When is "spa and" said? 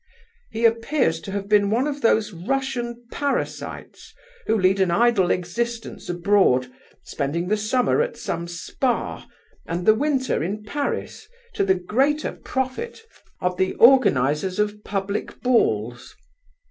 8.47-9.85